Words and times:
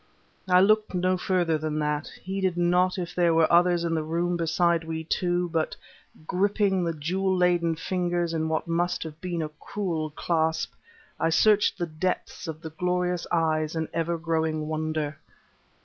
I 0.49 0.61
looked 0.61 0.95
no 0.95 1.15
further 1.15 1.59
than 1.59 1.77
that, 1.77 2.07
heeded 2.23 2.57
not 2.57 2.97
if 2.97 3.13
there 3.13 3.35
were 3.35 3.45
others 3.53 3.83
in 3.83 3.93
the 3.93 4.01
room 4.01 4.35
beside 4.35 4.83
we 4.83 5.03
two, 5.03 5.47
but, 5.49 5.75
gripping 6.25 6.83
the 6.83 6.93
jewel 6.93 7.37
laden 7.37 7.75
fingers 7.75 8.33
in 8.33 8.49
what 8.49 8.67
must 8.67 9.03
have 9.03 9.21
been 9.21 9.43
a 9.43 9.49
cruel 9.59 10.09
clasp, 10.09 10.71
I 11.19 11.29
searched 11.29 11.77
the 11.77 11.85
depths 11.85 12.47
of 12.47 12.61
the 12.61 12.71
glorious 12.71 13.27
eyes 13.31 13.75
in 13.75 13.89
ever 13.93 14.17
growing 14.17 14.67
wonder. 14.67 15.19